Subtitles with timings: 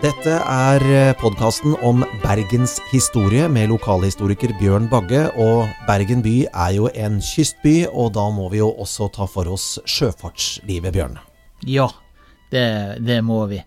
[0.00, 0.80] Dette er
[1.20, 5.26] podkasten om Bergens historie med lokalhistoriker Bjørn Bagge.
[5.36, 9.50] Og Bergen by er jo en kystby, og da må vi jo også ta for
[9.52, 11.20] oss sjøfartslivet, Bjørn.
[11.68, 11.90] Ja,
[12.48, 12.64] det,
[13.04, 13.60] det må vi.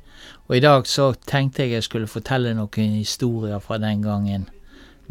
[0.49, 4.50] Og i dag så tenkte jeg jeg skulle fortelle noen historier fra den gangen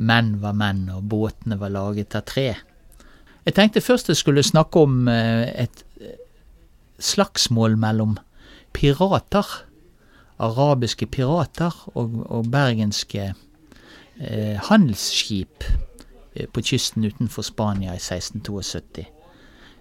[0.02, 2.48] menn var menn og båtene var laget av tre.
[3.46, 5.86] Jeg tenkte først jeg skulle snakke om eh, et
[6.98, 8.18] slagsmål mellom
[8.74, 9.60] pirater
[10.42, 13.32] arabiske pirater og, og bergenske
[14.20, 15.64] eh, handelsskip
[16.34, 19.06] eh, på kysten utenfor Spania i 1672.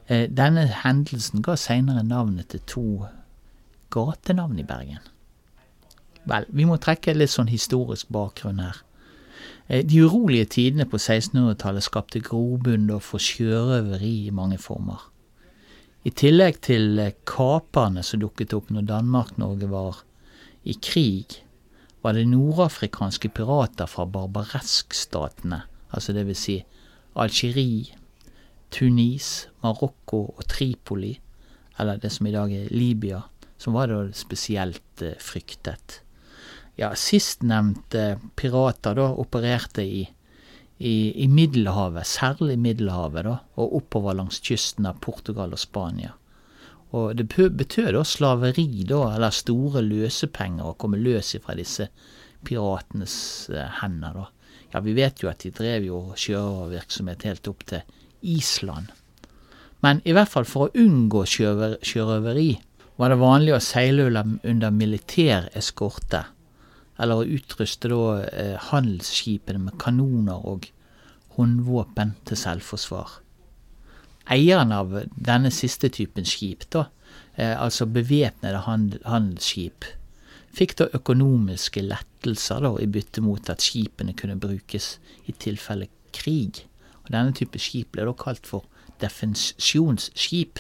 [0.08, 2.86] Eh, denne hendelsen ga senere navnet til to
[3.92, 5.04] gatenavn i Bergen.
[6.30, 8.84] Vel, vi må trekke litt sånn historisk bakgrunn her.
[9.68, 15.08] Eh, de urolige tidene på 1600-tallet skapte grobunn for sjørøveri i mange former.
[16.04, 20.02] I tillegg til eh, kaperne som dukket opp når Danmark-Norge var
[20.64, 21.42] i krig
[22.02, 25.62] var det nordafrikanske pirater fra barbareskstatene,
[25.94, 26.62] altså vil si
[27.16, 27.98] Algerie,
[28.72, 31.14] Tunis, Marokko og Tripoli,
[31.80, 33.22] eller det som i dag er Libya,
[33.58, 36.02] som var da spesielt eh, fryktet.
[36.80, 40.06] Ja, sistnevnte pirater da opererte i,
[40.80, 46.16] i, i Middelhavet, særlig Middelhavet, da, og oppover langs kysten av Portugal og Spania.
[46.98, 51.88] Og det betød da slaveri, da, eller store løsepenger, å komme løs ifra disse
[52.48, 53.16] piratenes
[53.54, 54.28] eh, hender, da.
[54.72, 57.82] Ja, vi vet jo at de drev jo sjørøvervirksomhet helt opp til
[58.22, 58.92] Island.
[59.84, 62.52] Men i hvert fall for å unngå sjørøveri
[63.02, 66.22] var det vanlig å seile under militær eskorte,
[67.02, 70.68] eller å utruste da eh, handelsskipene med kanoner og
[71.38, 73.18] håndvåpen til selvforsvar.
[74.32, 76.86] Eieren av denne siste typen skip, da,
[77.36, 78.62] eh, altså bevæpnede
[79.06, 79.86] handelsskip,
[80.56, 86.68] fikk da økonomiske lettelser da, i bytte mot at skipene kunne brukes i tilfelle krig.
[87.04, 88.64] Og Denne type skip ble da kalt for
[89.02, 90.60] defensjonsskip.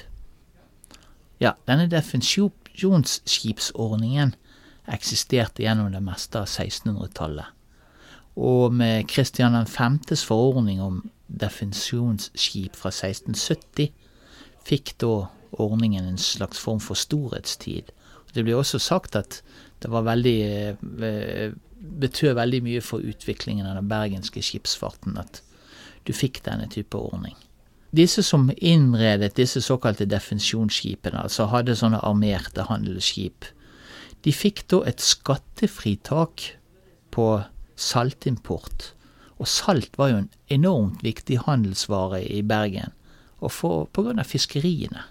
[1.42, 4.36] Ja, denne defensjonsskipsordningen
[4.92, 7.46] eksisterte gjennom det meste av 1600-tallet.
[8.42, 13.92] Og med Kristian 5.s forordning om defensjonsskip fra 1670
[14.68, 17.92] fikk da ordningen en slags form for storhetstid.
[18.34, 19.42] Det ble også sagt at
[19.84, 25.42] det var veldig eh, betød veldig mye for utviklingen av den bergenske skipsfarten at
[26.08, 27.36] du fikk denne type ordning.
[27.92, 33.50] Disse som innredet disse såkalte defensjonsskipene, altså hadde sånne armerte handelsskip,
[34.24, 36.46] de fikk da et skattefritak
[37.12, 37.28] på
[37.76, 38.94] saltimport
[39.42, 42.94] og salt var jo en enormt viktig handelsvare i Bergen,
[43.42, 45.02] og for, på grunn av fiskeriene.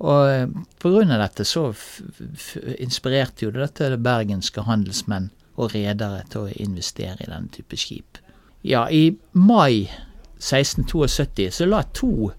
[0.00, 0.48] Og eh,
[0.80, 1.68] på grunn av dette så
[2.80, 8.18] inspirerte jo dette bergenske handelsmenn og redere til å investere i denne type skip.
[8.64, 9.86] Ja, i mai
[10.40, 12.32] 1672 så la to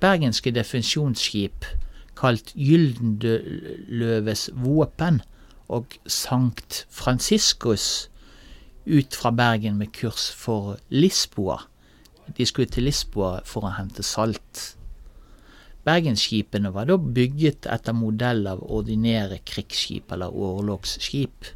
[0.00, 1.66] bergenske defensjonsskip
[2.18, 5.20] kalt Gyldenløves våpen
[5.72, 8.08] og Sankt Franciscus
[8.84, 11.60] ut fra Bergen med kurs for Lisboa.
[12.36, 14.76] De skulle til Lisboa for å hente salt.
[15.82, 21.50] Bergensskipene var da bygget etter modell av ordinære krigsskip eller orlogsskip.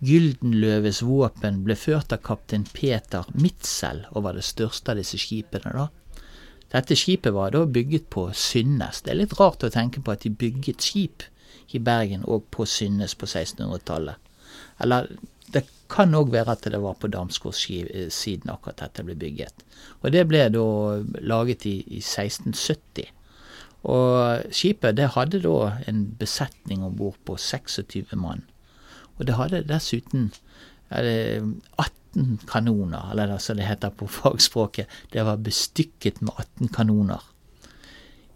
[0.00, 5.74] Gyldenløves våpen ble ført av kaptein Peter Mitzel og var det største av disse skipene.
[5.76, 5.88] da.
[6.72, 9.02] Dette skipet var da bygget på Synnes.
[9.02, 11.26] Det er litt rart å tenke på at de bygget skip
[11.74, 14.16] i Bergen og på Synnes på 1600-tallet.
[14.80, 15.10] Eller
[15.54, 19.64] det kan òg være at det var på Damsgårdssiden akkurat dette ble bygget.
[20.02, 20.66] Og det ble da
[21.20, 23.10] laget i, i 1670.
[23.90, 28.44] Og skipet det hadde da en besetning om bord på 26 mann.
[29.18, 30.30] Og det hadde dessuten
[30.90, 31.42] det
[31.78, 34.88] 18 kanoner, eller som det heter på fagspråket.
[35.12, 37.22] Det var bestykket med 18 kanoner.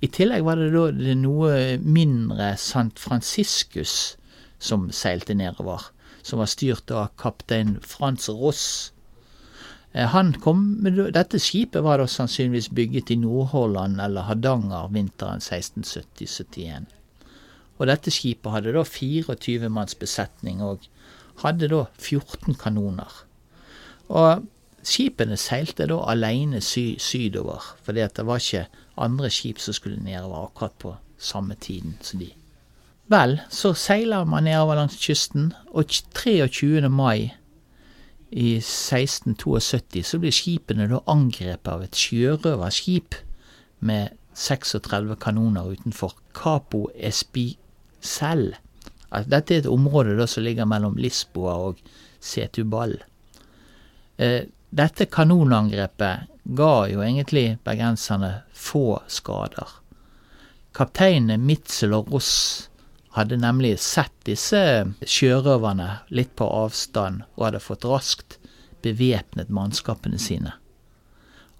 [0.04, 4.16] I tillegg var det da det noe mindre Sant Franciscus
[4.60, 5.86] som seilte nedover
[6.24, 8.92] som var styrt av kaptein Frans Ross.
[9.92, 10.64] Eh, han kom,
[11.12, 16.88] Dette skipet var da sannsynligvis bygget i Nordhordland eller Hardanger vinteren 1670-71.
[17.78, 20.86] Og dette skipet hadde da 24 manns besetning og
[21.42, 23.10] hadde da 14 kanoner.
[24.08, 24.46] Og
[24.86, 28.66] skipene seilte da alene sy sydover, fordi det var ikke
[29.00, 32.30] andre skip som skulle nedover akkurat på samme tiden som de.
[33.12, 36.88] Vel, så seiler man nedover langs kysten, og 23.
[36.88, 37.34] mai
[38.34, 43.18] i 1672 så blir skipene da angrepet av et sjørøverskip
[43.84, 48.54] med 36 kanoner utenfor Capo Espicel,
[49.14, 51.78] At dette er et område da som ligger mellom Lisboa og
[52.18, 52.96] Setubal.
[54.18, 59.70] Eh, dette kanonangrepet ga jo egentlig bergenserne få skader.
[60.74, 62.70] Kapteinene Mitzel og Ross
[63.14, 64.60] hadde nemlig sett disse
[65.06, 68.38] sjørøverne litt på avstand og hadde fått raskt
[68.84, 70.56] bevæpnet mannskapene sine.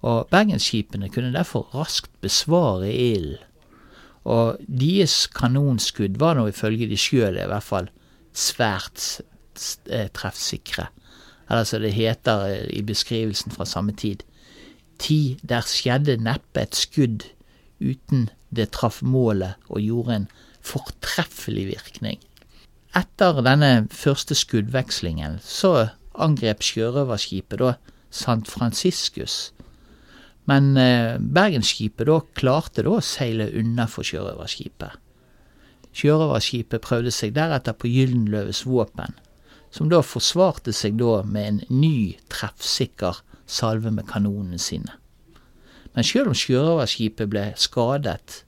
[0.04, 3.40] Og bergensskipene kunne derfor raskt besvare ilden.
[4.24, 7.90] Og deres kanonskudd var nå ifølge de sjøl i hvert fall
[8.32, 9.20] svært
[9.92, 10.88] eh, treffsikre.
[11.50, 14.24] Eller som det heter eh, i beskrivelsen fra samme tid.
[14.98, 17.28] Ti der skjedde neppe et skudd
[17.84, 20.26] uten det traff målet og gjorde en
[20.64, 22.20] fortreffelig virkning.
[22.94, 27.74] Etter denne første skuddvekslingen så angrep sjørøverskipet da
[28.14, 28.46] St.
[28.46, 29.52] Franciscus.
[30.46, 35.00] Men eh, Bergensskipet da klarte da å seile unna for sjørøverskipet.
[35.94, 39.14] Sjørøverskipet prøvde seg deretter på Gyldenløves våpen,
[39.74, 44.98] som da forsvarte seg da med en ny, treffsikker salve med kanonene sine.
[45.94, 48.42] Men sjøl om sjørøverskipet ble skadet,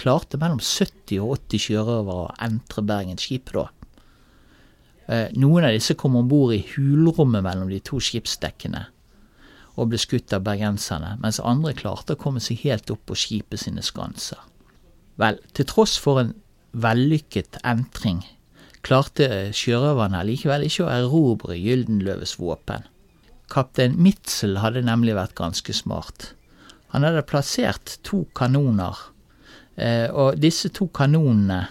[0.00, 3.66] klarte mellom 70 og 80 sjørøvere å entre Bergensskipet da.
[5.10, 8.86] Eh, noen av disse kom om bord i hulrommet mellom de to skipsdekkene
[9.80, 13.62] og ble skutt av bergenserne, mens andre klarte å komme seg helt opp på skipet
[13.62, 14.40] sine skanser.
[15.20, 16.34] Vel, til tross for en
[16.76, 18.20] vellykket entring
[18.86, 22.86] klarte sjørøverne likevel ikke å erobre Gyldenløves våpen.
[23.50, 26.32] Kaptein Mitzel hadde nemlig vært ganske smart.
[26.94, 29.19] Han hadde plassert to kanoner, eh,
[29.78, 31.62] og disse to kanonene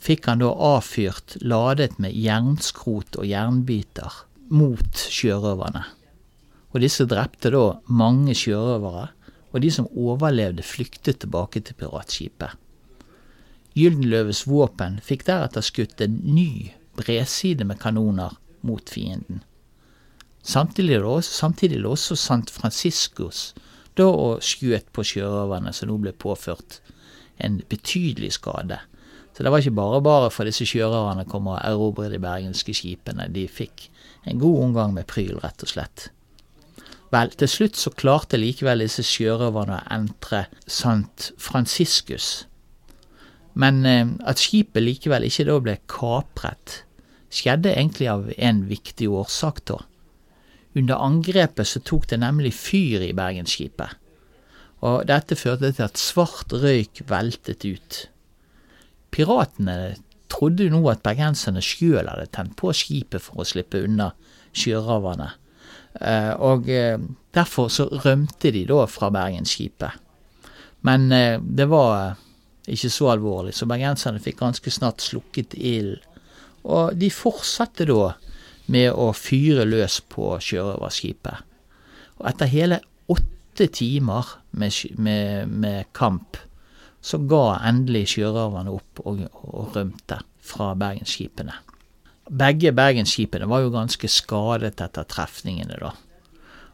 [0.00, 5.84] fikk han da avfyrt ladet med jernskrot og jernbiter mot sjørøverne.
[6.70, 9.10] Og disse drepte da mange sjørøvere,
[9.50, 12.54] og de som overlevde, flyktet tilbake til piratskipet.
[13.74, 18.36] Gyldenløves våpen fikk deretter skutt en ny bredside med kanoner
[18.66, 19.42] mot fienden.
[20.42, 21.50] Samtidig lå, også,
[21.90, 23.50] også San Franciscos
[23.98, 26.80] da og skjøt på sjørøverne, som nå ble påført
[27.44, 28.80] en betydelig skade.
[29.36, 32.74] Så det var ikke bare bare for disse sjørøverne å komme og erobre de bergenske
[32.76, 33.28] skipene.
[33.32, 33.88] De fikk
[34.28, 36.10] en god omgang med pryl, rett og slett.
[37.10, 42.44] Vel, til slutt så klarte likevel disse sjørøverne å entre Sant Franciscus.
[43.58, 46.82] Men eh, at skipet likevel ikke da ble kapret,
[47.30, 49.80] skjedde egentlig av en viktig årsak, da.
[50.78, 53.96] Under angrepet så tok det nemlig fyr i Bergensskipet,
[54.80, 57.98] og dette førte til at svart røyk veltet ut.
[59.12, 59.96] Piratene
[60.30, 64.12] trodde jo nå at bergenserne sjøl hadde tent på skipet for å slippe unna
[64.56, 65.28] sjørøverne,
[66.00, 66.98] eh, og eh,
[67.34, 69.98] derfor så rømte de da fra Bergensskipet.
[70.86, 72.16] Men eh, det var
[72.70, 76.00] ikke så alvorlig, så bergenserne fikk ganske snart slukket ilden,
[76.60, 78.12] og de fortsatte da
[78.70, 81.46] med å fyre løs på sjørøverskipet.
[82.20, 86.36] Og etter hele åtte timer med, med, med kamp,
[87.00, 91.54] så ga endelig sjørøverne opp og, og rømte fra bergensskipene.
[92.30, 95.94] Begge bergensskipene var jo ganske skadet etter trefningene, da.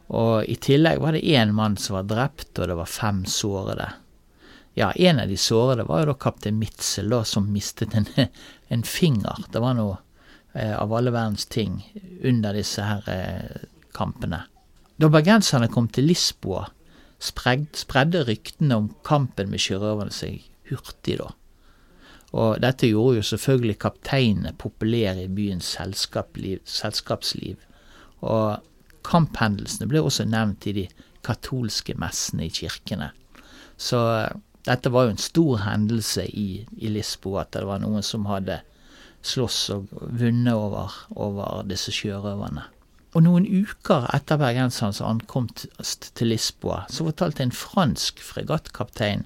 [0.07, 3.89] Og i tillegg var det én mann som var drept, og det var fem sårede.
[4.77, 8.07] Ja, en av de sårede var jo da kaptein Mitzel, da, som mistet en,
[8.73, 9.47] en finger.
[9.51, 9.97] Det var noe
[10.57, 11.93] Eh, av alle verdens ting
[12.23, 13.57] under disse her eh,
[13.93, 14.39] kampene.
[14.97, 16.65] Da bergenserne kom til Lisboa,
[17.21, 21.31] spredde ryktene om kampen med sjørøverne seg hurtig, da.
[22.37, 27.61] Og dette gjorde jo selvfølgelig kapteinene populære i byens selskapsliv.
[28.21, 28.57] Og
[29.07, 30.87] kamphendelsene ble også nevnt i de
[31.25, 33.11] katolske messene i kirkene.
[33.77, 34.33] Så eh,
[34.67, 38.59] dette var jo en stor hendelse i, i Lisboa, at det var noen som hadde
[39.23, 42.65] slåss og vunnet over, over disse sjørøverne.
[43.17, 49.25] Og noen uker etter bergensernes ankomst til Lisboa, så fortalte en fransk fregattkaptein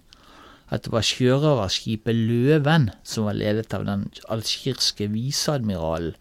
[0.71, 6.15] at det var sjørøverskipet Løven som var ledet av den algirske viseadmiralen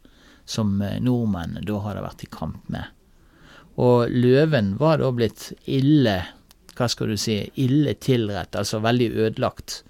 [0.51, 2.89] som nordmennene nordmenn da hadde vært i kamp med.
[3.79, 6.17] Og Løven var da blitt ille,
[6.75, 9.85] hva skal du si, ille tilrett, altså veldig ødelagt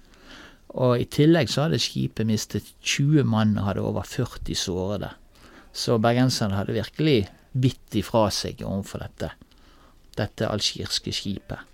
[0.71, 5.09] og i tillegg så hadde skipet mistet 20 mann og hadde over 40 sårede.
[5.73, 9.31] Så bergenserne hadde virkelig bitt ifra seg overfor dette,
[10.17, 11.67] dette algirske skipet.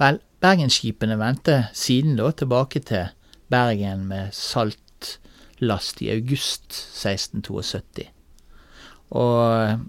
[0.00, 3.12] Vel, bergensskipene vendte siden da tilbake til
[3.50, 8.10] Bergen med saltlast i august 1672.
[9.16, 9.80] Og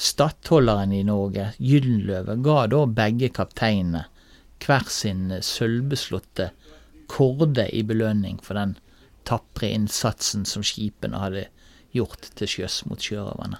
[0.00, 4.06] stattholderen i Norge, Gyldenløve, ga da begge kapteinene
[4.60, 6.50] hver sin sølvbeslåtte
[7.10, 8.76] korde i belønning for den
[9.28, 11.48] tapre innsatsen som skipene hadde
[11.96, 13.58] gjort til sjøs mot sjørøverne.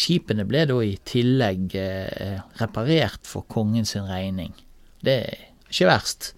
[0.00, 4.54] Skipene ble da i tillegg eh, reparert for kongens regning.
[5.04, 6.30] Det er ikke verst.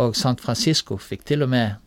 [0.00, 1.78] Og San Francisco fikk til og med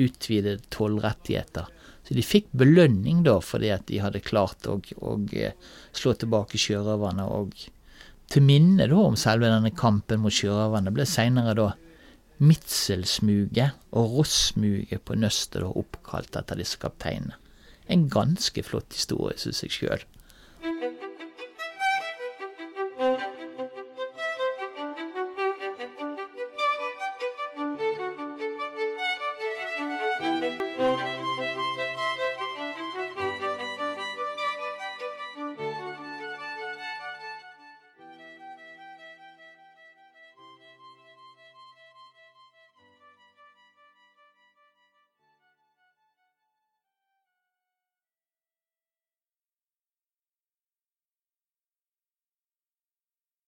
[0.00, 1.68] utvidede tollrettigheter.
[2.06, 5.52] Så de fikk belønning da fordi at de hadde klart å, å eh,
[5.96, 7.26] slå tilbake sjørøverne.
[7.28, 7.52] Og
[8.32, 11.68] til minne da om selve denne kampen mot sjørøverne ble seinere da
[12.40, 17.36] Midselsmuget og Rossmuget på Nøstet oppkalt etter disse kapteinene.
[17.90, 20.06] En ganske flott historie, syns jeg sjøl.